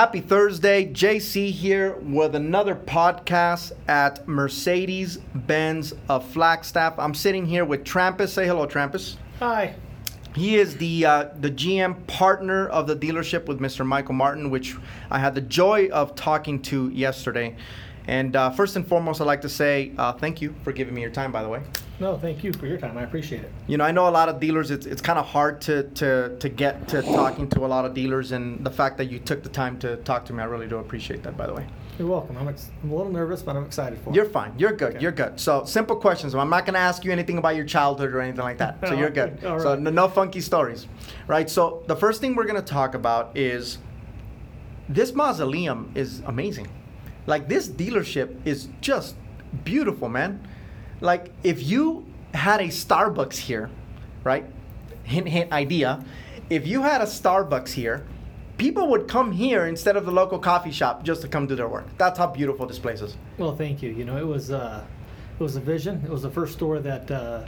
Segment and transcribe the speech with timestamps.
[0.00, 0.90] Happy Thursday.
[0.90, 6.98] JC here with another podcast at Mercedes Benz of Flagstaff.
[6.98, 8.30] I'm sitting here with Trampus.
[8.30, 9.16] Say hello, Trampus.
[9.40, 9.74] Hi.
[10.34, 13.84] He is the uh, the GM partner of the dealership with Mr.
[13.84, 14.74] Michael Martin, which
[15.10, 17.54] I had the joy of talking to yesterday.
[18.06, 21.00] And uh, first and foremost, I'd like to say uh, thank you for giving me
[21.00, 21.62] your time, by the way.
[22.00, 22.96] No, thank you for your time.
[22.96, 23.52] I appreciate it.
[23.66, 26.36] You know, I know a lot of dealers, it's, it's kind of hard to, to,
[26.38, 29.42] to get to talking to a lot of dealers, and the fact that you took
[29.42, 31.66] the time to talk to me, I really do appreciate that, by the way.
[31.98, 32.38] You're welcome.
[32.38, 34.16] I'm, ex- I'm a little nervous, but I'm excited for it.
[34.16, 34.54] You're fine.
[34.56, 34.92] You're good.
[34.94, 35.02] Okay.
[35.02, 35.38] You're good.
[35.38, 36.34] So, simple questions.
[36.34, 38.78] I'm not going to ask you anything about your childhood or anything like that.
[38.88, 39.44] So, you're good.
[39.44, 40.86] All So, no, no funky stories.
[41.26, 41.50] Right?
[41.50, 43.76] So, the first thing we're going to talk about is
[44.88, 46.68] this mausoleum is amazing.
[47.30, 49.14] Like, this dealership is just
[49.64, 50.46] beautiful, man.
[51.00, 53.70] Like, if you had a Starbucks here,
[54.24, 54.44] right?
[55.04, 56.04] Hint, hint idea.
[56.50, 58.04] If you had a Starbucks here,
[58.58, 61.68] people would come here instead of the local coffee shop just to come do their
[61.68, 61.86] work.
[61.98, 63.16] That's how beautiful this place is.
[63.38, 63.90] Well, thank you.
[63.92, 64.84] You know, it was uh,
[65.38, 66.02] it was a vision.
[66.04, 67.46] It was the first store that uh,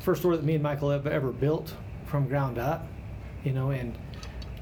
[0.00, 1.74] first store that me and Michael have ever built
[2.06, 2.86] from ground up.
[3.44, 3.96] You know, and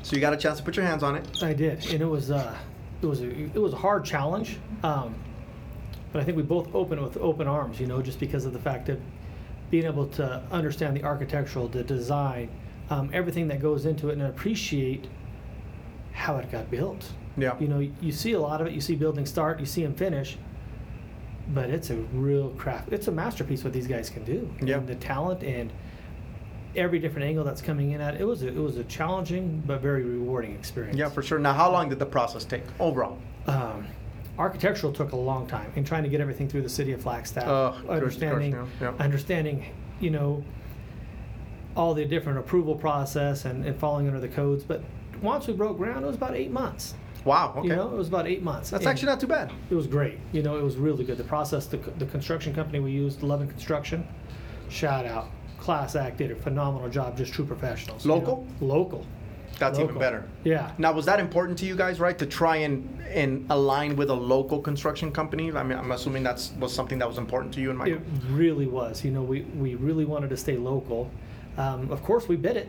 [0.03, 1.43] So you got a chance to put your hands on it.
[1.43, 2.57] I did, and it was uh,
[3.03, 4.59] it was a it was a hard challenge.
[4.83, 5.15] Um,
[6.13, 7.81] but I think we both opened it with open arms.
[7.81, 9.01] You know, just because of the fact of
[9.71, 12.51] being able to understand the architectural, the design,
[12.91, 15.07] um, everything that goes into it, and appreciate
[16.13, 17.13] how it got built.
[17.37, 17.57] Yeah.
[17.59, 18.73] You know, you see a lot of it.
[18.73, 20.37] You see buildings start, you see them finish,
[21.55, 22.93] but it's a real craft.
[22.93, 24.53] It's a masterpiece what these guys can do.
[24.61, 24.79] Yeah.
[24.79, 25.73] And the talent and
[26.77, 29.81] every different angle that's coming in at it was a, it was a challenging but
[29.81, 30.97] very rewarding experience.
[30.97, 31.39] Yeah, for sure.
[31.39, 33.19] Now, how long did the process take overall?
[33.47, 33.87] Um,
[34.39, 37.47] architectural took a long time in trying to get everything through the city of Flagstaff.
[37.47, 38.93] Uh, of course, understanding, yeah, yeah.
[38.99, 39.65] understanding,
[40.01, 40.45] you know,
[41.77, 44.65] all the different approval process and, and falling under the codes.
[44.65, 44.83] But
[45.23, 46.95] once we broke ground, it was about eight months.
[47.25, 47.55] Wow.
[47.57, 47.69] Okay.
[47.69, 48.71] You know, it was about eight months.
[48.71, 49.53] That's And actually not too bad.
[49.69, 50.19] It was great.
[50.33, 51.19] You know, it was really good.
[51.19, 54.07] The process, the, the construction company we used, Levin Construction,
[54.69, 55.29] shout out.
[55.61, 58.05] Class Act did a phenomenal job, just true professionals.
[58.05, 58.17] you know.
[58.17, 58.47] Local?
[58.61, 59.07] Local.
[59.59, 60.01] That's even Local.
[60.01, 60.25] better.
[60.43, 60.73] Yeah.
[60.79, 62.17] Now, was that important to you guys, right?
[62.19, 65.53] To try and and align with a local construction company.
[65.53, 67.97] I mean, I'm assuming that's was something that was important to you and Michael.
[67.97, 69.05] It really was.
[69.05, 71.11] You know, we, we really wanted to stay local.
[71.59, 72.69] Um, of course, we bid it.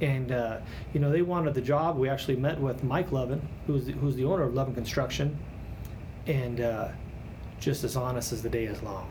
[0.00, 0.58] And, uh,
[0.92, 1.96] you know, they wanted the job.
[1.96, 5.36] We actually met with Mike Levin, who's the, who's the owner of Levin Construction,
[6.26, 6.88] and uh,
[7.58, 9.10] just as honest as the day is long.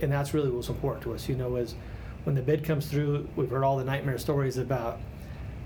[0.00, 1.74] And that's really what's important to us, you know, is
[2.24, 5.00] when the bid comes through, we've heard all the nightmare stories about,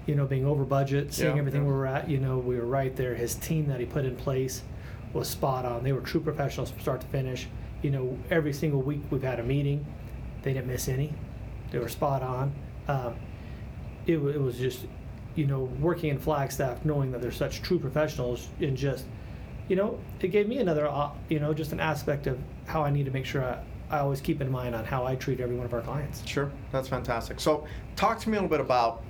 [0.06, 1.69] you know, being over budget, seeing Yeah, everything yeah.
[1.69, 2.09] where we're at.
[2.09, 3.15] You know, we were right there.
[3.15, 4.62] His team that he put in place
[5.12, 5.83] was spot on.
[5.83, 7.47] They were true professionals from start to finish.
[7.83, 9.84] You know, every single week we've had a meeting.
[10.43, 11.12] They didn't miss any.
[11.71, 12.53] They were spot on.
[12.88, 13.17] Um,
[14.06, 14.87] it, it was just,
[15.34, 19.05] you know, working in Flagstaff, knowing that they're such true professionals, and just,
[19.69, 22.91] you know, it gave me another, uh, you know, just an aspect of how I
[22.91, 23.59] need to make sure I,
[23.91, 26.27] I always keep in mind on how I treat every one of our clients.
[26.27, 27.39] Sure, that's fantastic.
[27.41, 29.03] So, talk to me a little bit about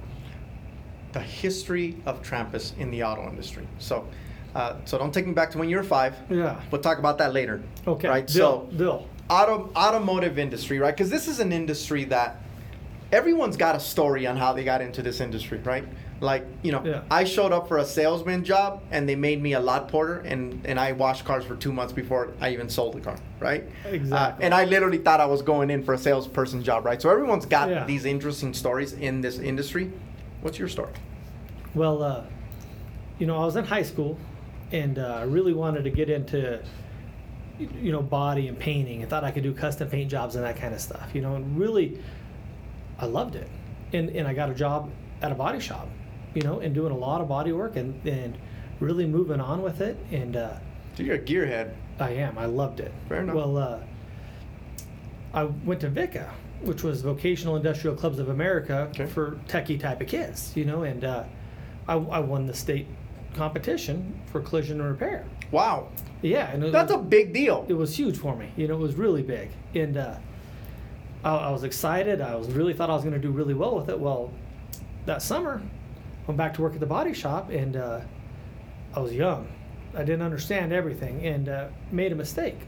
[1.13, 3.67] the history of Trampus in the auto industry.
[3.79, 4.07] So,
[4.55, 6.15] uh, so don't take me back to when you were five.
[6.29, 6.61] Yeah.
[6.71, 7.63] We'll talk about that later.
[7.87, 8.09] Okay.
[8.09, 8.27] Right.
[8.27, 9.09] Bill, so, Bill.
[9.31, 10.95] auto automotive industry, right?
[10.95, 12.43] Because this is an industry that
[13.13, 15.85] everyone's got a story on how they got into this industry, right?
[16.21, 17.03] Like, you know, Yeah.
[17.11, 20.65] I showed up for a salesman job and they made me a lot porter and,
[20.65, 23.65] and I washed cars for two months before I even sold the car, right?
[23.85, 24.43] Exactly.
[24.43, 27.01] Uh, and I literally thought I was going in for a salesperson job, right?
[27.03, 27.85] So everyone's got Yeah.
[27.85, 29.93] these interesting stories in this industry.
[30.41, 30.93] What's your story?
[31.75, 32.23] Well, uh,
[33.19, 34.17] you know, I was in high school
[34.73, 36.61] and uh, I really wanted to get into,
[37.59, 39.03] you know, body and painting.
[39.03, 41.37] I thought I could do custom paint jobs and that kind of stuff, you know,
[41.37, 41.99] and really,
[42.99, 43.49] I loved it.
[43.93, 44.91] And, and I got a job
[45.23, 45.89] at a body shop,
[46.37, 48.37] you know, and doing a lot of body work and, and
[48.79, 49.97] really moving on with it.
[50.13, 50.53] And uh,
[50.97, 51.73] So you're a gearhead.
[51.99, 52.37] I am.
[52.39, 52.93] I loved it.
[53.09, 53.35] Fair enough.
[53.35, 53.79] Well, uh,
[55.33, 59.07] I went to VICA, which was Vocational Industrial Clubs of America Okay.
[59.07, 61.25] for techie type of kids, you know, and uh,
[61.89, 62.87] I, I won the state
[63.35, 65.25] competition for collision and repair.
[65.51, 65.89] Wow.
[66.21, 67.65] Yeah, and That's a big deal.
[67.69, 68.51] it was huge for me.
[68.57, 70.17] You know, it was really big, and uh,
[71.25, 72.21] I, I was excited.
[72.21, 73.99] I was really thought I was going to do really well with it.
[73.99, 74.33] Well,
[75.07, 75.63] that summer,
[76.27, 78.01] went back to work at the body shop, and uh,
[78.95, 79.49] I was young.
[79.95, 82.59] I didn't understand everything, and uh, made a mistake.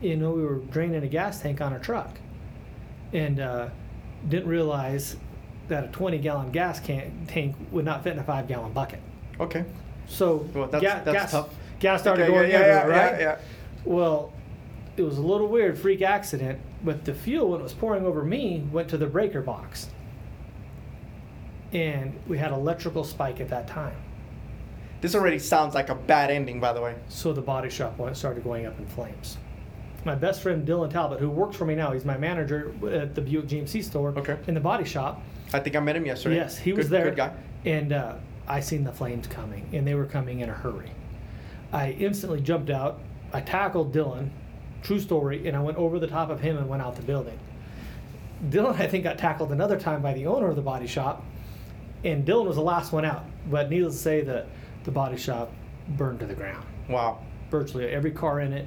[0.00, 2.18] You know, we were draining a gas tank on a truck,
[3.12, 3.68] and uh,
[4.28, 5.16] didn't realize
[5.68, 9.00] that a 20 gallon gas can- tank would not fit in a five gallon bucket.
[9.38, 9.64] Okay.
[10.08, 11.54] So Well, that's- ga- that's gas, tough.
[11.78, 13.20] gas started Okay, going yeah, yeah, everywhere, yeah, right?
[13.20, 13.38] yeah.
[13.84, 14.32] Well,
[14.96, 18.24] it was a little weird, freak accident, but the fuel, when it was pouring over
[18.24, 19.88] me, went to the breaker box.
[21.72, 23.94] And we had electrical spike at that time.
[25.00, 26.94] This already sounds like a bad ending, by the way.
[27.08, 29.38] So the body shop went, started going up in flames.
[30.04, 33.20] My best friend Dylan Talbot, who works for me now, he's my manager at the
[33.20, 34.36] Buick GMC store Okay.
[34.46, 35.20] in the body shop.
[35.52, 36.36] I think I met him yesterday.
[36.36, 37.04] Yes, he was Good- there.
[37.04, 37.32] Good guy.
[37.66, 38.14] And uh,
[38.48, 40.90] I seen the flames coming, and they were coming in a hurry.
[41.72, 42.98] I instantly jumped out.
[43.32, 44.30] I tackled Dylan,
[44.82, 47.38] true story, and I went over the top of him and went out the building.
[48.48, 51.22] Dylan, I think, got tackled another time by the owner of the body shop,
[52.04, 53.24] and Dylan was the last one out.
[53.50, 54.46] But needless to say, the
[54.84, 55.52] the body shop
[55.88, 56.64] burned to the ground.
[56.88, 57.18] Wow.
[57.50, 58.66] Virtually every car in it,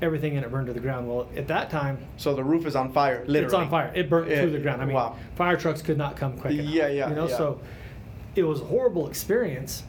[0.00, 1.08] everything in it burned to the ground.
[1.08, 3.44] Well, at that time, So the roof is on fire, literally.
[3.44, 3.92] it's on fire.
[3.94, 4.80] It burned Yeah, to the ground.
[4.82, 5.16] I mean, wow.
[5.36, 6.66] fire trucks could not come quick enough.
[6.72, 7.36] Yeah, yeah, You know, yeah.
[7.36, 7.60] so
[8.36, 9.82] it was a horrible experience,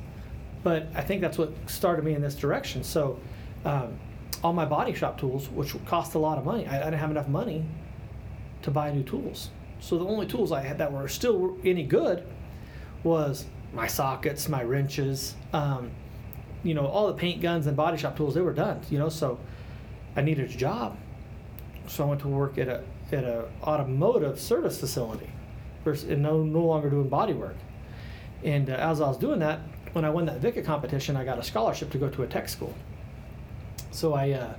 [0.63, 2.83] but I think that's what started me in this direction.
[2.83, 3.19] So,
[3.63, 3.97] um,
[4.43, 7.11] all my body shop tools, which cost a lot of money, I, I didn't have
[7.11, 7.63] enough money
[8.63, 9.49] to buy new tools.
[9.79, 12.23] So the only tools I had that were still any good
[13.05, 15.91] was my sockets, my wrenches, um,
[16.63, 18.33] you know, all the paint guns and body shop tools.
[18.33, 18.81] They were done.
[18.89, 19.39] You know, so
[20.17, 20.97] I needed a job
[21.87, 25.29] so I went to work at a at a automotive service facility,
[25.85, 27.55] and no no longer doing body work.
[28.43, 29.59] And uh, as I was doing that,
[29.93, 32.49] when I won that VICA competition, I got a scholarship to go to a tech
[32.49, 32.73] school.
[33.91, 34.53] So I uh,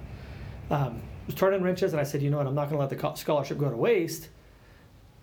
[0.70, 2.90] um, was turning wrenches, and I said, you know what, I'm not going to let
[2.90, 4.28] the scholarship go to waste.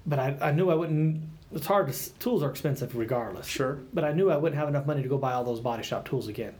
[0.05, 1.21] But I, I knew I wouldn't.
[1.53, 1.91] It's hard.
[1.91, 3.45] To, tools are expensive regardless.
[3.45, 3.79] Sure.
[3.93, 6.07] But I knew I wouldn't have enough money to go buy all those body shop
[6.07, 6.55] tools again.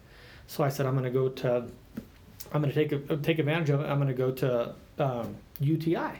[0.48, 1.66] So I said, I'm going to go to.
[2.54, 3.86] I'm going to take a, take advantage of it.
[3.86, 6.20] I'm going to go to um, UTI.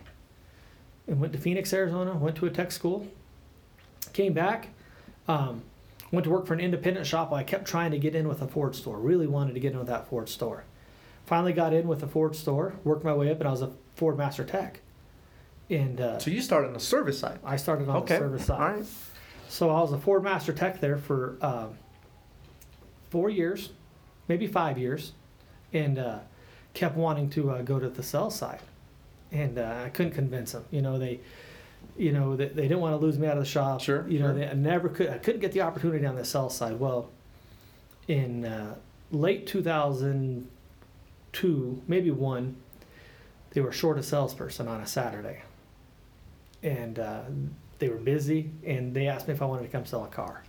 [1.08, 2.16] And went to Phoenix, Arizona.
[2.16, 3.08] Went to a tech school.
[4.14, 4.70] Came back.
[5.28, 5.62] Um,
[6.12, 7.32] went to work for an independent shop.
[7.32, 8.98] I kept trying to get in with a Ford store.
[8.98, 10.64] Really wanted to get in with that Ford store.
[11.26, 12.76] Finally got in with the Ford store.
[12.84, 14.80] Worked my way up, and I was a Ford Master Tech.
[15.70, 17.40] And uh, So you started on the service side.
[17.44, 18.16] I started on okay.
[18.16, 18.60] the service side.
[18.60, 18.86] All right.
[19.48, 21.78] So I was a Ford Master Tech there for um,
[23.10, 23.70] four years,
[24.28, 25.14] maybe five years,
[25.72, 26.20] and uh,
[26.74, 28.62] kept wanting to uh, go to the sales side,
[29.32, 30.66] and uh, I couldn't convince them.
[30.72, 31.20] You know they,
[31.98, 33.82] you know they, they didn't want to lose me out of the shop.
[33.82, 34.34] Sure, You know sure.
[34.36, 35.10] they I never could.
[35.10, 36.80] I couldn't get the opportunity on the sales side.
[36.80, 37.10] Well,
[38.08, 38.76] in uh,
[39.12, 42.56] late 2002, maybe one,
[43.52, 45.44] they were short a salesperson on a Saturday,
[46.64, 47.22] and uh,
[47.80, 50.44] they were busy, and they asked me if I wanted to come sell a car.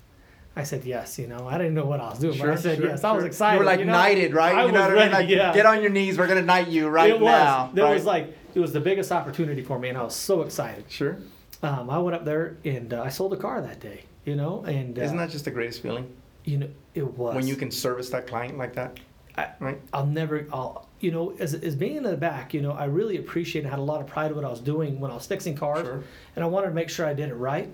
[0.57, 1.19] I said yes.
[1.19, 3.03] You know, I didn't know what I was doing, but I said sure, yes.
[3.03, 3.55] I was excited.
[3.55, 3.93] You were like you know?
[3.93, 4.55] knighted, right?
[4.55, 5.13] I you know was what I mean?
[5.13, 5.53] ready, Like, yeah.
[5.53, 6.17] get on your knees.
[6.17, 7.29] We're gonna knight you right it was.
[7.29, 7.71] now.
[7.75, 7.95] There right?
[7.95, 10.85] was like it was the biggest opportunity for me, and I was so excited.
[10.89, 11.19] Sure.
[11.63, 14.05] Um, I went up there and uh, I sold a car that day.
[14.25, 16.11] You know, and uh, Isn't that just the greatest feeling
[16.45, 18.99] you know it was when you can service that client like that?
[19.37, 19.81] I, Right.
[19.93, 23.17] I'll never, I'll, you know, as, as being in the back, you know, I really
[23.19, 25.55] appreciated, had a lot of pride in what I was doing when I was fixing
[25.55, 26.03] cars, Sure.
[26.35, 27.69] and I wanted to make sure I did it right.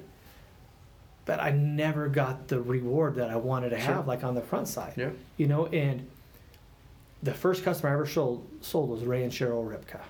[1.26, 3.94] But I never got the reward that I wanted to Sure.
[3.94, 5.10] have, like on the front side, Yeah.
[5.36, 5.66] you know.
[5.66, 6.08] And
[7.22, 10.00] the first customer I ever sold sold was Ray and Cheryl Ripka.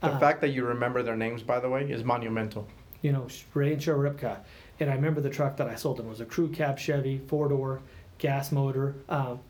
[0.00, 2.66] The Uh, fact that you remember their names, by the way, is monumental.
[3.02, 4.38] you know, Ray and Cheryl Ripka.
[4.80, 7.48] And I remember the truck that I sold them was a crew cab Chevy, four
[7.48, 7.80] door,
[8.18, 8.94] gas motor.
[9.08, 9.40] Um,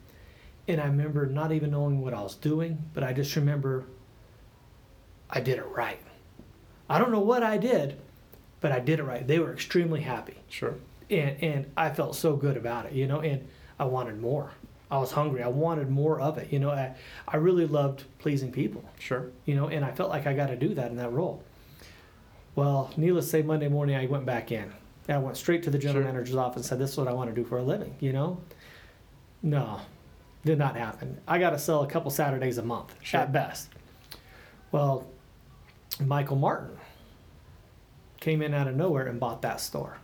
[0.69, 3.85] and I remember not even knowing what I was doing, but I just remember
[5.31, 6.01] I did it right.
[6.89, 7.99] I don't know what I did,
[8.61, 9.27] but I did it right.
[9.27, 10.37] They were extremely happy.
[10.49, 10.75] Sure.
[11.11, 13.47] And, and I felt so good about it, you know, and
[13.79, 14.51] I wanted more.
[14.91, 15.43] I was hungry.
[15.43, 16.53] I wanted more of it.
[16.53, 16.95] You know, I,
[17.27, 19.31] I really loved pleasing people Sure.
[19.47, 21.43] you know, and I felt like I got to do that in that role.
[22.55, 24.71] Well, needless to say, Monday morning I went back in.
[25.09, 26.13] I went straight to the general Sure.
[26.13, 28.13] manager's office and said, "This is what I want to do for a living." You
[28.13, 28.39] know,
[29.43, 29.81] no,
[30.45, 31.21] did not happen.
[31.27, 33.21] I got to sell a couple Saturdays a month Sure.
[33.21, 33.69] at best.
[34.73, 35.07] Well,
[36.01, 36.77] Michael Martin
[38.21, 39.99] came in out of nowhere and bought that store,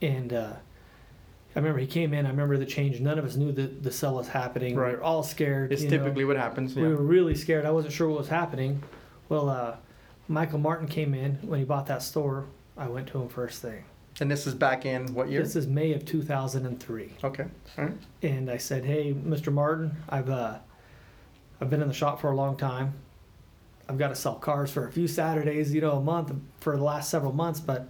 [0.00, 0.52] and uh,
[1.54, 2.26] I remember he came in.
[2.26, 3.00] I remember the change.
[3.00, 4.76] None of us knew that the sell was happening.
[4.76, 4.92] Right.
[4.92, 5.72] We were all scared.
[5.72, 6.74] It's you know typically what happens.
[6.76, 6.82] Yeah.
[6.84, 7.64] we were really scared.
[7.66, 8.82] I wasn't sure what was happening.
[9.28, 9.76] Well, uh,
[10.28, 12.46] Michael Martin came in when he bought that store.
[12.76, 13.84] I went to him first thing.
[14.20, 15.42] And this is back in what year?
[15.42, 17.44] This is May of 2003, okay.
[17.76, 17.94] All right.
[18.22, 19.52] and I said, "Hey, Mr.
[19.52, 20.58] Martin, I've uh,
[21.60, 22.94] I've been in the shop for a long time.
[23.88, 26.82] I've got to sell cars for a few Saturdays, you know, a month for the
[26.82, 27.86] last several months, but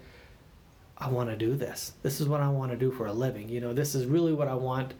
[0.98, 1.92] I want to do this.
[2.02, 3.48] This is what I want to do for a living.
[3.48, 4.94] You know, this is really what I want."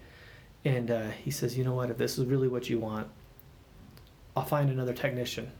[0.64, 1.90] And uh, he says, "You know what?
[1.90, 3.08] If this is really what you want,
[4.36, 5.50] I'll find another technician.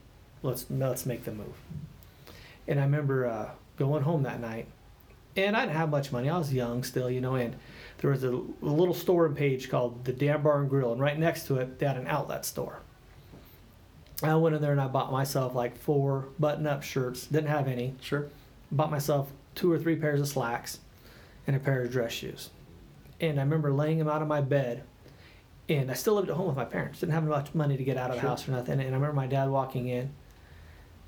[0.42, 1.56] Let's let's make the move."
[2.68, 4.66] And I remember uh, going home that night,
[5.36, 6.28] and I didn't have much money.
[6.28, 7.56] I was young still, you know, and
[7.98, 11.00] there was a, a little store and page called the Dam Bar and Grill, and
[11.00, 12.80] right next to it, they had an outlet store.
[14.22, 17.26] I went in there and I bought myself like four button-up shirts.
[17.26, 17.94] Didn't have any.
[18.00, 18.26] Sure.
[18.70, 20.78] Bought myself two or three pairs of slacks,
[21.46, 22.50] and a pair of dress shoes.
[23.20, 24.82] and I remember laying them out on my bed.
[25.68, 27.00] And I still lived at home with my parents.
[27.00, 28.30] Didn't have much money to get out of the Sure.
[28.30, 28.72] house or nothing.
[28.80, 30.10] And I remember my dad walking in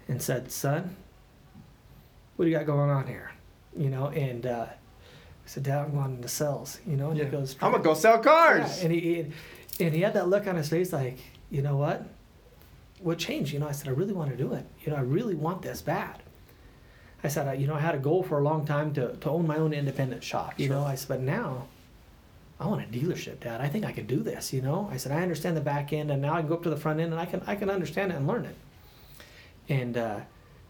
[0.08, 0.96] and said, "Son,
[2.36, 3.32] what do you got going on here?"
[3.76, 4.74] You know, and uh, I
[5.46, 7.24] said, "Dad, I'm going to cells." You know, and Yeah.
[7.26, 8.78] he goes, I'm gonna go sell cars.
[8.78, 9.26] yeah, and he
[9.80, 11.18] and he had that look on his face like,
[11.50, 12.02] you know what?
[13.00, 13.52] What changed?
[13.52, 14.64] You know, I said, I really want to do it.
[14.84, 16.22] You know, I really want this bad.
[17.22, 19.30] I said, I, you know, I had a goal for a long time to, to
[19.30, 20.54] own my own independent shop.
[20.58, 20.76] You Sure.
[20.76, 21.66] know, I said, but now
[22.58, 23.60] I want a dealership, Dad.
[23.60, 24.52] I think I can do this.
[24.52, 26.62] You know, I said, I understand the back end, and now I can go up
[26.62, 28.56] to the front end, and I can I can understand it and learn it.
[29.68, 30.20] And uh,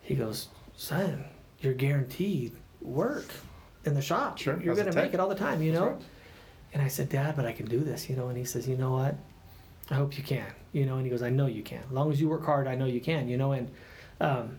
[0.02, 1.26] he goes, son,
[1.60, 3.26] you're guaranteed work
[3.84, 4.38] in the shop.
[4.38, 5.62] Sure, you're going to make it all the time.
[5.62, 5.86] You know.
[5.88, 5.96] right.
[6.72, 8.28] And I said, Dad, but I can do this, you know.
[8.28, 9.14] And he says, You know what?
[9.90, 10.96] I hope you can, you know.
[10.96, 11.82] And he goes, I know you can.
[11.86, 13.52] As long as you work hard, I know you can, you know.
[13.52, 13.70] And
[14.20, 14.58] um,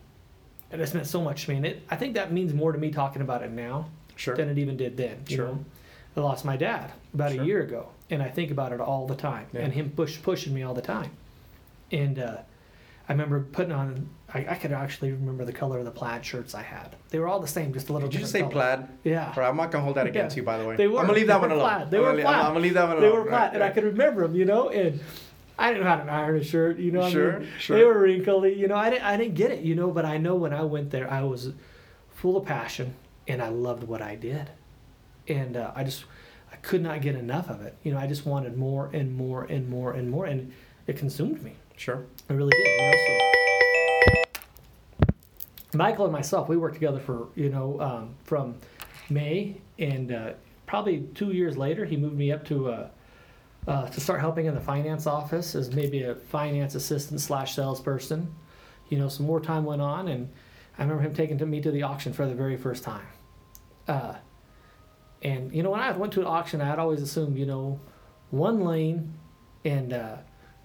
[0.70, 1.56] and it's meant so much to me.
[1.56, 4.34] And it, I think that means more to me talking about it now Sure.
[4.36, 5.22] than it even did then.
[5.28, 5.46] You Sure.
[5.46, 5.64] know,
[6.16, 7.42] I lost my dad about Sure.
[7.42, 9.60] a year ago, and I think about it all the time, Yeah.
[9.60, 11.10] and him push pushing me all the time.
[11.92, 12.38] And uh,
[13.08, 14.08] I remember putting on.
[14.34, 16.94] I, I could actually remember the color of the plaid shirts I had.
[17.08, 18.08] They were all the same, just a little.
[18.08, 18.52] Did you just say color.
[18.52, 18.88] plaid?
[19.02, 19.32] Yeah.
[19.36, 20.40] I'm not gonna hold that against Yeah.
[20.42, 20.76] you, by the way.
[20.76, 20.98] They were.
[21.00, 21.60] I'm gonna leave that one alone.
[21.66, 21.90] flat.
[21.90, 23.02] They I'm were leave- I'm gonna leave that one alone.
[23.10, 24.68] They were Right, flat, and I could remember them, you know.
[24.68, 25.00] And
[25.58, 27.00] I didn't know how to iron a shirt, you know.
[27.02, 27.78] I Sure, mean, sure.
[27.78, 28.76] They were wrinkly, you know.
[28.76, 29.90] I didn't, I didn't get it, you know.
[29.90, 31.52] But I know when I went there, I was
[32.14, 32.94] full of passion,
[33.26, 34.50] and I loved what I did,
[35.26, 36.04] and uh, I just,
[36.52, 37.76] I could not get enough of it.
[37.82, 40.52] You know, I just wanted more and more and more and more, and
[40.86, 41.54] it consumed me.
[41.78, 42.04] Sure.
[42.28, 42.68] I really did.
[45.74, 48.56] Michael and myself, we worked together for you know um, from
[49.10, 50.32] May, and uh,
[50.66, 52.88] probably two years later, he moved me up to uh,
[53.66, 58.34] uh, to start helping in the finance office as maybe a finance assistant slash salesperson.
[58.88, 60.30] You know, some more time went on, and
[60.78, 63.06] I remember him taking to me to the auction for the very first time.
[63.86, 64.14] Uh,
[65.22, 67.78] and you know, when I went to an auction, I'd always assumed, you know,
[68.30, 69.14] one lane
[69.64, 70.16] and uh,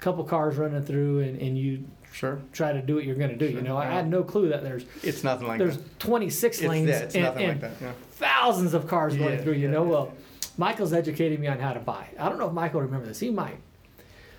[0.04, 2.40] couple cars running through, and, and you Sure.
[2.52, 3.50] try to do what you're going to do.
[3.50, 5.64] Sure, You know, I had no clue that there's It's nothing like that.
[5.66, 6.00] there's that.
[6.00, 7.84] 26 It's, lanes yeah, it's and, nothing and like that.
[7.84, 7.92] Yeah.
[8.12, 9.54] thousands of cars going through.
[9.54, 10.14] You yeah, know, yeah, well,
[10.58, 12.06] Michael's educating me on how to buy.
[12.20, 13.20] I don't know if Michael remember this.
[13.20, 13.58] He might.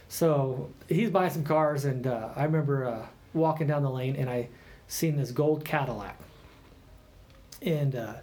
[0.09, 4.31] So he's buying some cars, and uh, I remember uh, walking down the lane, and
[4.31, 4.49] I
[4.87, 6.17] seen this gold Cadillac,
[7.63, 8.15] and uh,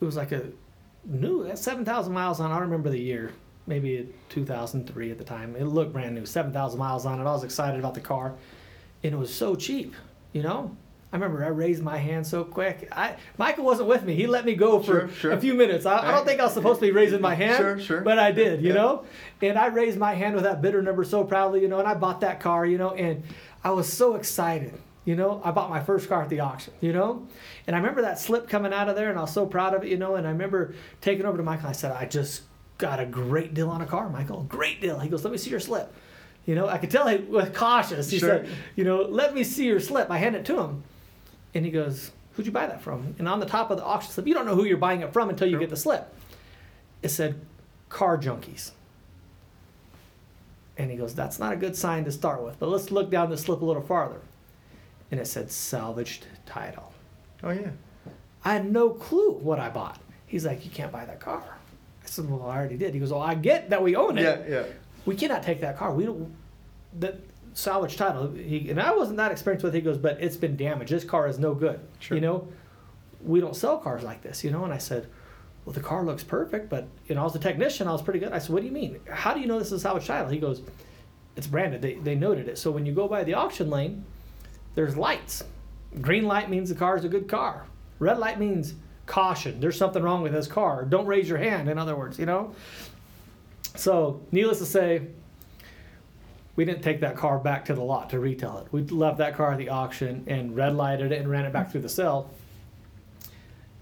[0.00, 0.44] it was like a
[1.04, 2.50] new that's 7,000 miles on.
[2.50, 3.32] I don't remember the year.
[3.66, 5.54] Maybe 2003 at the time.
[5.56, 7.22] It looked brand new, 7,000 miles on it.
[7.22, 8.34] I was excited about the car,
[9.04, 9.94] and it was so cheap.
[10.32, 10.76] You know,
[11.12, 12.88] I remember I raised my hand so quick.
[12.90, 14.14] I Michael wasn't with me.
[14.16, 15.32] He let me go for Sure, sure.
[15.32, 15.86] a few minutes.
[15.86, 18.00] I, I don't think I was supposed to be raising my hand, Sure, sure.
[18.00, 18.62] but I did.
[18.62, 18.74] You Yeah.
[18.74, 19.04] know,
[19.42, 21.60] and I raised my hand with that bidder number so proudly.
[21.62, 22.66] You know, and I bought that car.
[22.66, 23.22] You know, and
[23.62, 24.74] I was so excited.
[25.04, 26.72] You know, I bought my first car at the auction.
[26.80, 27.28] You know,
[27.66, 29.84] and I remember that slip coming out of there, and I was so proud of
[29.84, 29.88] it.
[29.90, 31.68] You know, and I remember taking over to Michael.
[31.68, 32.42] I said, I just
[32.82, 34.42] got a great deal on a car, Michael.
[34.48, 34.98] Great deal.
[34.98, 35.94] He goes, let me see your slip.
[36.46, 38.10] You know, I could tell he was cautious.
[38.10, 38.28] He Sure.
[38.44, 40.10] said, you know, let me see your slip.
[40.10, 40.82] I hand it to him.
[41.54, 43.14] And he goes, Who'd you buy that from?
[43.18, 45.12] And on the top of the auction slip, you don't know who you're buying it
[45.12, 45.60] from until you Sure.
[45.60, 46.12] get the slip.
[47.02, 47.40] It said,
[47.90, 48.72] Car Junkies.
[50.76, 53.30] And he goes, That's not a good sign to start with, but let's look down
[53.30, 54.20] the slip a little farther.
[55.10, 56.92] And it said, Salvaged title.
[57.44, 57.70] Oh yeah.
[58.44, 60.00] I had no clue what I bought.
[60.26, 61.42] He's like, You can't buy that car.
[62.02, 62.94] I said, Well, I already did.
[62.94, 64.64] He goes, Well, I get that we own it Yeah, yeah.
[65.06, 65.92] we cannot take that car.
[65.94, 66.34] We don't.
[67.00, 67.20] That
[67.54, 68.30] salvage title.
[68.32, 69.74] He and I wasn't that experienced with.
[69.74, 69.78] it.
[69.78, 70.90] He goes, but it's been damaged.
[70.92, 71.80] This car is no good.
[72.00, 72.16] Sure.
[72.16, 72.48] You know,
[73.22, 74.42] we don't sell cars like this.
[74.44, 75.06] You know, and I said,
[75.64, 77.86] well, the car looks perfect, but you know, I was a technician.
[77.88, 78.32] I was pretty good.
[78.32, 78.98] I said, what do you mean?
[79.08, 80.28] How do you know this is a salvage title?
[80.30, 80.62] He goes,
[81.36, 81.80] it's branded.
[81.82, 82.58] They they noted it.
[82.58, 84.04] So when you go by the auction lane,
[84.74, 85.44] there's lights.
[86.00, 87.66] Green light means the car is a good car.
[87.98, 88.74] Red light means
[89.12, 89.60] caution.
[89.60, 90.86] There's something wrong with this car.
[90.86, 91.68] Don't raise your hand.
[91.68, 92.54] In other words, you know.
[93.76, 95.02] So, needless to say,
[96.56, 98.72] we didn't take that car back to the lot to retail it.
[98.72, 101.70] We left that car at the auction and red lighted it and ran it back
[101.70, 102.30] through the cell,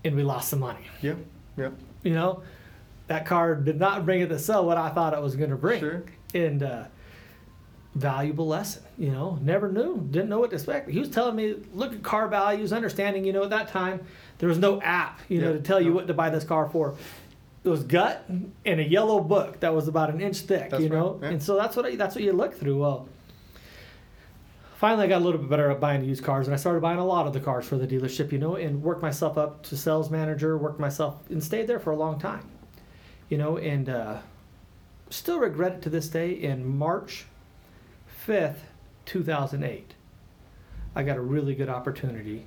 [0.05, 0.85] and we lost some money.
[1.01, 1.15] Yeah.
[1.57, 1.71] Yeah.
[2.03, 2.43] You know,
[3.07, 5.57] that car did not bring it to sell what I thought it was going to
[5.57, 5.79] bring.
[5.79, 6.03] Sure.
[6.35, 6.85] And uh,
[7.95, 8.83] valuable lesson.
[8.99, 10.91] You know, never knew, didn't know what to expect.
[10.91, 13.25] He was telling me, look at car values, understanding.
[13.25, 14.01] You know, at that time
[14.39, 16.95] there was no app, you know, to tell you what to buy this car for.
[17.63, 20.71] It was gut and a yellow book that was about an inch thick.
[20.71, 21.29] That's you know, right, yeah.
[21.31, 22.79] and so that's what I, that's what you look through.
[22.79, 23.09] Well.
[24.79, 26.99] Finally, I got a little bit better at buying used cars, and I started buying
[26.99, 29.77] a lot of the cars for the dealership, you know, and worked myself up to
[29.77, 32.49] sales manager, worked myself, and stayed there for a long time,
[33.29, 34.21] you know, and uh,
[35.11, 36.31] still regret it to this day.
[36.31, 37.27] In March
[38.27, 38.57] 5th,
[39.07, 39.95] 2008,
[40.95, 42.45] I got a really good opportunity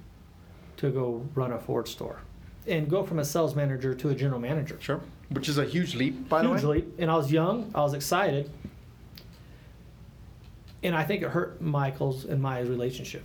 [0.78, 2.22] to go run a Ford store
[2.68, 4.78] and go from a sales manager to a general manager.
[4.80, 5.02] Sure.
[5.30, 6.56] which is a huge leap, by the way.
[6.56, 6.96] huge leap.
[7.00, 7.72] And I was young.
[7.76, 8.50] I was excited.
[10.84, 13.24] And I think it hurt Michael's and my relationship.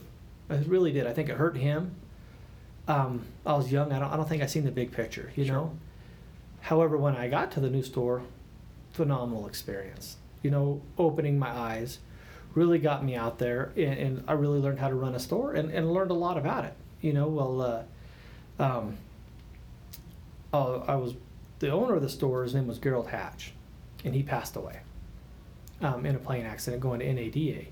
[0.49, 1.07] It really did.
[1.07, 1.95] I think it hurt him.
[2.87, 3.93] Um, I was young.
[3.93, 5.55] I don't, I don't think I seen the big picture, you Sure.
[5.55, 5.76] know?
[6.62, 8.23] However, when I got to the new store,
[8.93, 10.17] phenomenal experience.
[10.43, 11.99] You know, opening my eyes
[12.55, 15.55] really got me out there and, and I really learned how to run a store
[15.55, 16.75] and, and learned a lot about it.
[17.00, 18.97] You know, well, uh, um,
[20.52, 21.14] uh, I was
[21.59, 22.43] the owner of the store.
[22.43, 23.52] His name was Gerald Hatch,
[24.05, 24.81] and he passed away
[25.81, 27.67] um, in a plane accident going to NADA.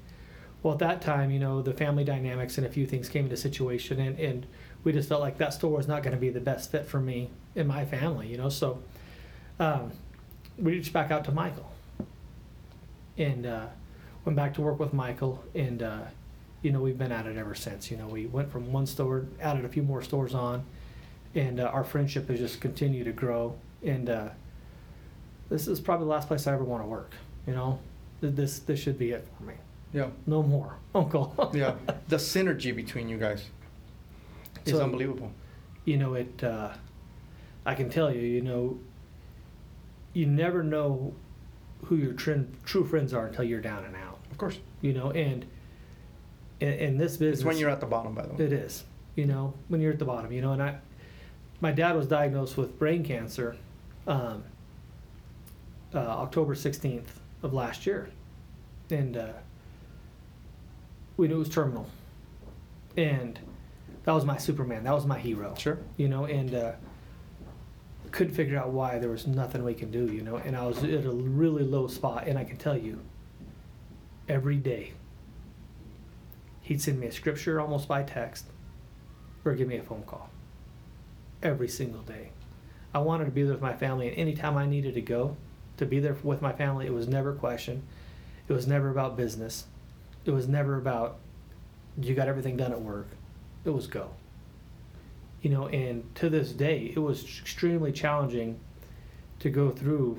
[0.62, 3.36] Well, at that time, you know, the family dynamics and a few things came into
[3.36, 4.46] situation, and, and
[4.84, 7.00] we just felt like that store was not going to be the best fit for
[7.00, 8.48] me and my family, you know.
[8.48, 8.82] So
[9.58, 9.92] um,
[10.58, 11.70] we reached back out to Michael
[13.18, 13.66] and uh,
[14.26, 16.00] went back to work with Michael, and uh,
[16.60, 17.90] you know, we've been at it ever since.
[17.90, 20.64] You know, we went from one store, added a few more stores on,
[21.34, 23.54] and uh, our friendship has just continued to grow.
[23.84, 24.28] And uh,
[25.48, 27.12] this is probably the last place I ever want to work.
[27.46, 27.78] You know,
[28.20, 29.54] this this should be it for me.
[29.94, 30.08] Yeah.
[30.26, 31.50] No more, Uncle.
[31.54, 31.76] Yeah.
[32.08, 33.44] The synergy between you guys
[34.66, 35.30] is So- unbelievable.
[35.84, 36.42] you know it.
[36.44, 36.72] Uh,
[37.64, 38.78] I can tell you, you know,
[40.12, 41.14] you never know
[41.84, 44.05] who your true friends are until you're down and out.
[44.36, 44.58] Of course.
[44.82, 45.46] You know, and
[46.60, 48.44] in, in this business, It's when you're at the bottom, by the way.
[48.44, 50.76] It is, you know, when you're at the bottom, you know, and I,
[51.62, 53.56] my dad was diagnosed with brain cancer,
[54.06, 54.44] um,
[55.94, 58.10] uh, October sixteenth of last year,
[58.90, 59.28] and uh,
[61.16, 61.88] we knew it was terminal,
[62.98, 63.38] and
[64.04, 65.78] that was my Superman, that was my hero, Sure.
[65.96, 66.72] you know, and uh,
[68.12, 70.84] couldn't figure out why there was nothing we can do, you know, and I was
[70.84, 73.00] at a really low spot, and I can tell you,
[74.28, 74.92] every day,
[76.62, 78.46] he'd send me a scripture almost by text,
[79.44, 80.30] or give me a phone call,
[81.42, 82.30] every single day.
[82.94, 85.36] I wanted to be there with my family, and anytime I needed to go,
[85.76, 87.82] to be there with my family, it was never questioned.
[88.48, 89.66] It was never about business.
[90.24, 91.18] It was never about
[92.00, 93.08] you got everything done at work.
[93.64, 94.10] It was go
[95.46, 98.58] you know and to this day it was extremely challenging
[99.38, 100.18] to go through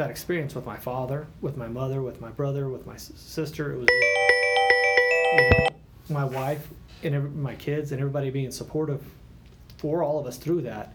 [0.00, 3.72] that experience with my father with my mother with my brother with my sister.
[3.72, 3.88] It was
[5.32, 5.68] you know
[6.08, 6.66] my wife
[7.04, 9.02] and every, my kids and everybody being supportive
[9.76, 10.94] for all of us through that.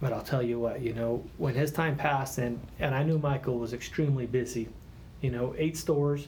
[0.00, 3.18] But i'll tell you what you know when his time passed and and i knew
[3.18, 4.70] michael was extremely busy
[5.20, 6.26] you know eight stores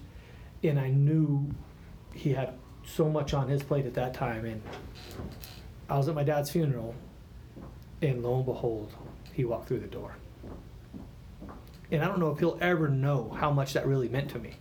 [0.62, 1.51] and i knew
[2.12, 2.53] he had
[2.85, 4.45] so much on his plate at that time.
[4.45, 4.61] And
[5.88, 6.95] I was at my dad's funeral
[8.01, 8.92] and lo and behold
[9.33, 10.16] he walked through the door
[11.92, 14.55] and I don't know if he'll ever know how much that really meant to me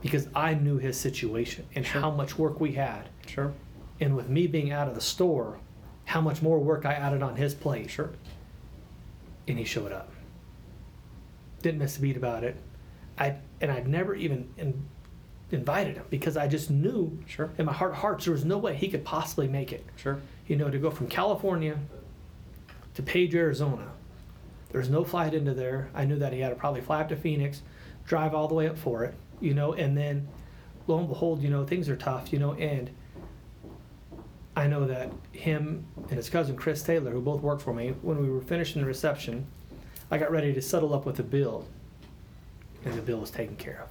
[0.00, 2.00] because I knew his situation and Sure.
[2.00, 3.52] how much work we had Sure.
[4.00, 5.58] and with me being out of the store
[6.06, 8.10] how much more work I added on his plate Sure.
[9.46, 10.10] and he showed up
[11.62, 12.56] didn't miss a beat about it
[13.18, 14.84] I and I'd never even in,
[15.52, 17.50] invited him because I just knew Sure.
[17.58, 20.18] in my heart of hearts there was no way he could possibly make it Sure.
[20.46, 21.78] you know to go from california
[22.94, 23.88] to page arizona
[24.74, 25.88] there's no flight into there.
[25.94, 27.62] I knew that he had to probably fly up to phoenix
[28.06, 30.28] drive all the way up for it you know and then
[30.86, 32.90] lo and behold you know things are tough you know and
[34.56, 38.20] i know that him and his cousin chris taylor who both worked for me when
[38.20, 39.46] we were finishing the reception
[40.10, 41.66] i got ready to settle up with the bill
[42.84, 43.88] and the bill was taken care of.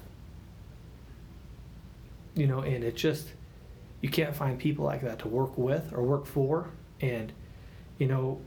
[2.35, 3.29] You know and it just
[4.01, 6.69] you can't find people like that to work with or work for
[7.01, 7.31] and
[7.97, 8.39] you know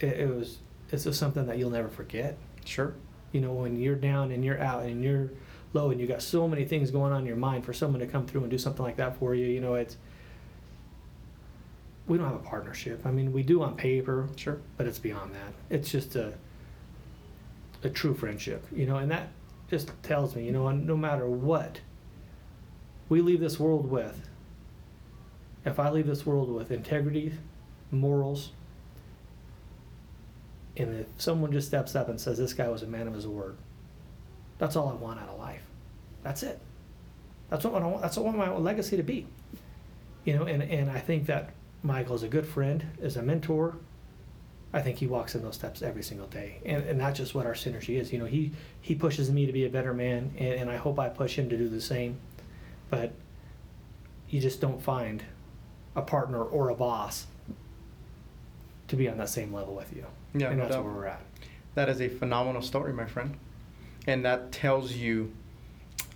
[0.00, 0.58] it, it was
[0.92, 2.94] it's just something that you'll never forget Sure.
[3.32, 5.30] you know when you're down and you're out and you're
[5.72, 8.06] low and you got so many things going on in your mind for someone to
[8.06, 9.96] come through and do something like that for you you know it's
[12.06, 14.60] we don't have a partnership i mean we do on paper Sure.
[14.76, 16.34] but it's beyond that it's just a
[17.84, 19.28] a true friendship you know and that
[19.70, 21.80] just tells me you know no matter what
[23.08, 24.28] we leave this world with
[25.64, 27.32] if i leave this world with integrity
[27.90, 28.50] morals
[30.76, 33.26] and if someone just steps up and says this guy was a man of his
[33.26, 33.56] word
[34.58, 35.62] that's all i want out of life.
[36.22, 36.60] That's it.
[37.50, 39.26] That's what i want that's what i want my legacy to be.
[40.24, 41.50] You know and, and i think that
[41.82, 43.74] michael is a good friend is a mentor.
[44.72, 47.44] I think he walks in those steps every single day, and, and that's just what
[47.44, 48.10] our synergy is.
[48.10, 50.98] You know, he he pushes me to be a better man, and, and I hope
[50.98, 52.18] I push him to do the same.
[52.88, 53.12] But
[54.30, 55.24] you just don't find
[55.94, 57.26] a partner or a boss
[58.92, 60.06] to be on that same level with you.
[60.34, 60.84] Yeah, and no that's doubt.
[60.84, 61.22] where we're at.
[61.74, 63.36] That is a phenomenal story, my friend.
[64.06, 65.32] And that tells you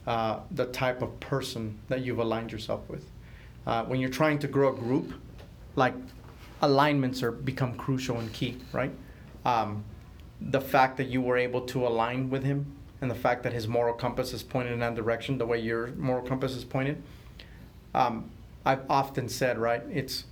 [0.07, 3.05] uh, the type of person that you've aligned yourself with.
[3.67, 5.13] Uh, when you're trying to grow a group,
[5.75, 5.95] like
[6.63, 8.93] alignments are become crucial and key, right?
[9.47, 9.85] um,
[10.41, 12.67] the fact that you were able to align with him
[13.01, 15.87] and the fact that his moral compass is pointed in that direction, the way your
[15.93, 17.01] moral compass is pointed.
[17.95, 18.31] Um,
[18.65, 20.25] I've often said, right, it's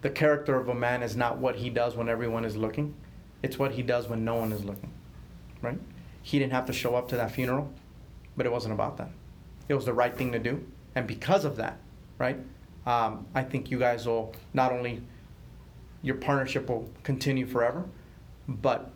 [0.00, 2.94] the character of a man is not what he does when everyone is looking,
[3.42, 4.92] it's what he does when no one is looking,
[5.62, 5.78] right?
[6.22, 7.72] He didn't have to show up to that funeral,
[8.36, 9.10] but it wasn't about that.
[9.68, 10.64] It was the right thing to do.
[10.94, 11.78] And because of that,
[12.18, 12.38] right,
[12.86, 15.02] um, I think you guys will not only,
[16.02, 17.84] your partnership will continue forever,
[18.48, 18.90] but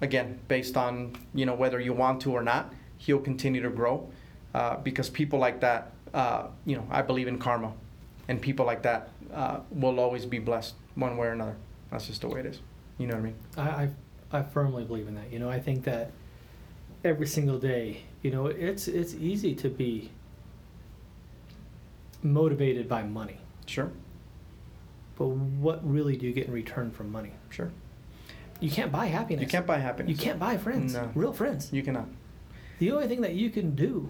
[0.00, 4.08] again, based on you know whether you want to or not, he'll continue to grow
[4.54, 7.72] uh, because people like that, uh, you know, I believe in karma,
[8.28, 11.56] and people like that uh, will always be blessed one way or another.
[11.90, 12.60] That's just the way it is.
[12.98, 13.34] You know what I mean?
[13.56, 13.62] I,
[14.32, 15.32] I, I firmly believe in that.
[15.32, 16.10] You know, I think that
[17.04, 20.10] every single day, you know, it's it's easy to be
[22.22, 23.90] motivated by money, Sure,
[25.16, 27.32] but what really do you get in return from money?
[27.50, 27.70] sure.
[28.58, 29.42] You can't buy happiness.
[29.42, 30.10] You can't buy happiness.
[30.10, 31.10] You can't buy friends, No.
[31.14, 31.70] real friends.
[31.74, 32.08] You cannot.
[32.78, 34.08] The only thing that you can do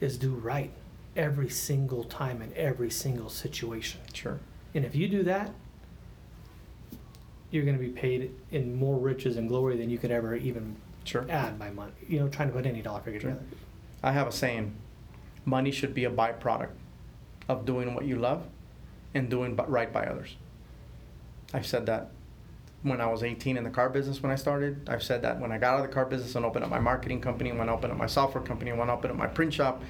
[0.00, 0.70] is do right
[1.16, 4.00] every single time in every single situation.
[4.12, 4.40] Sure.
[4.74, 5.50] And if you do that,
[7.50, 10.76] you're going to be paid in more riches and glory than you could ever even
[11.04, 11.26] Sure.
[11.28, 11.92] add by money.
[12.08, 13.30] You know, trying to put any dollar figure Sure.
[13.30, 13.46] together.
[14.02, 14.74] I have a saying:
[15.44, 16.70] money should be a byproduct
[17.48, 18.46] of doing what you love
[19.14, 20.36] and doing right by others.
[21.52, 22.10] I've said that
[22.82, 24.88] when I was 18 in the car business when I started.
[24.88, 26.80] I've said that when I got out of the car business and opened up my
[26.80, 29.54] marketing company, when I opened up my software company, when I opened up my print
[29.54, 29.82] shop.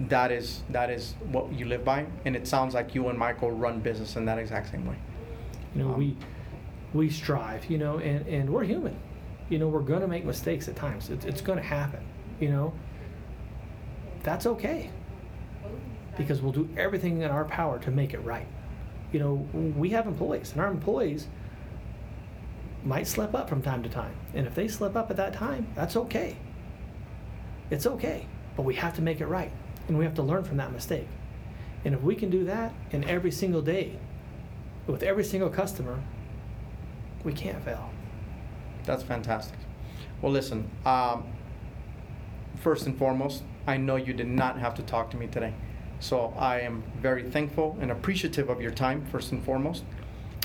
[0.00, 3.52] That is that is what you live by, and it sounds like you and Michael
[3.52, 4.96] run business in that exact same way.
[5.74, 6.16] You know, Um, we
[6.92, 8.96] we strive, you know, and, and we're human.
[9.48, 11.10] You know, we're going to make mistakes at times.
[11.10, 12.00] It's, it's going to happen,
[12.40, 12.72] you know.
[14.22, 14.90] That's okay.
[16.16, 18.46] Because we'll do everything in our power to make it right.
[19.12, 19.34] You know,
[19.76, 21.28] we have employees, and our employees
[22.84, 24.14] might slip up from time to time.
[24.34, 26.36] And if they slip up at that time, that's okay.
[27.70, 28.26] It's okay.
[28.56, 29.52] But we have to make it right.
[29.88, 31.08] And we have to learn from that mistake.
[31.84, 33.98] And if we can do that in every single day,
[34.86, 36.02] with every single customer,
[37.24, 37.90] we can't fail.
[38.84, 39.58] That's fantastic.
[40.20, 40.70] Well, listen.
[40.84, 41.24] Um,
[42.56, 45.54] first and foremost, I know you did not have to talk to me today,
[46.00, 49.04] so I am very thankful and appreciative of your time.
[49.06, 49.84] First and foremost,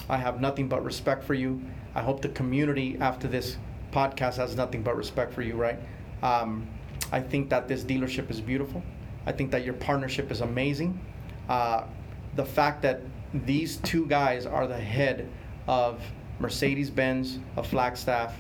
[0.09, 1.61] I have nothing but respect for you.
[1.95, 3.57] I hope the community after this
[3.91, 5.55] podcast has nothing but respect for you.
[5.55, 5.79] Right?
[6.23, 6.67] Um,
[7.11, 8.83] I think that this dealership is beautiful.
[9.29, 10.99] I think that your partnership is amazing.
[11.47, 11.83] Uh,
[12.35, 13.01] the fact that
[13.45, 15.29] these two guys are the head
[15.67, 16.01] of
[16.39, 18.33] Mercedes Benz, of Flagstaff,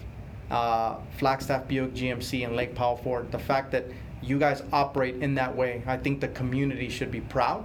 [0.49, 3.85] uh, Flagstaff Buick GMC, and Lake Powell Ford, the fact that
[4.23, 7.63] you guys operate in that way, I think the community should be proud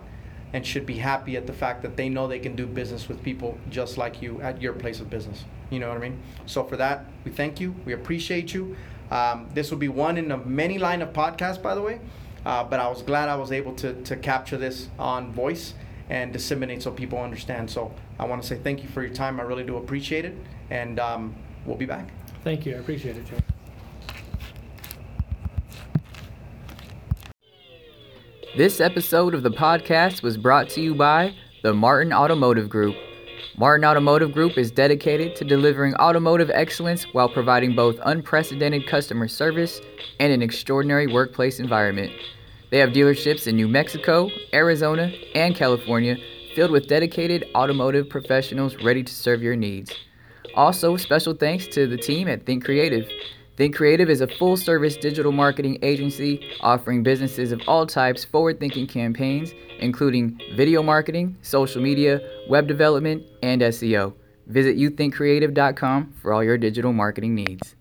[0.52, 3.22] and should be happy at the fact that they know they can do business with
[3.22, 5.44] people just like you at your place of business.
[5.70, 6.20] You know what I mean?
[6.44, 7.74] So for that, we thank you.
[7.86, 8.76] We appreciate you.
[9.10, 12.00] Um, this will be one in a many line of podcasts, by the way.
[12.44, 15.74] Uh, but I was glad I was able to, to capture this on voice
[16.10, 17.70] and disseminate so people understand.
[17.70, 19.40] So I want to say thank you for your time.
[19.40, 20.36] I really do appreciate it.
[20.70, 22.10] And um, we'll be back.
[22.42, 22.74] Thank you.
[22.74, 23.38] I appreciate it, Joe.
[28.56, 32.94] This episode of the podcast was brought to you by the Martin Automotive Group.
[33.56, 39.80] Martin Automotive Group is dedicated to delivering automotive excellence while providing both unprecedented customer service
[40.18, 42.10] and an extraordinary workplace environment.
[42.72, 46.16] They have dealerships in New Mexico, Arizona, and California
[46.56, 49.92] filled with dedicated automotive professionals ready to serve your needs.
[50.56, 53.08] Also, special thanks to the team at Think Creative.
[53.56, 58.58] Think Creative is a full service digital marketing agency offering businesses of all types forward
[58.58, 64.12] thinking campaigns, including video marketing, social media, web development, and SEO.
[64.48, 67.76] Visit youthinkcreative.com for all your digital marketing needs.